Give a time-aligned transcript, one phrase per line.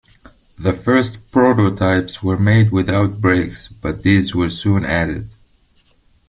[0.57, 5.29] The first prototypes were made without brakes, but these were soon added.